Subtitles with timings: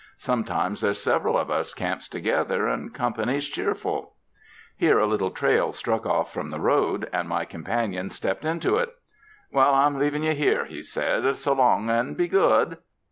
[0.17, 4.15] Sometimes there's several of us camps together, and company's cheer ful."
[4.75, 8.89] Here a little trail struck off from the road, and my companion stepped into it.
[9.51, 12.79] "Well, I'm leavin' you here," he said, "solong and be good."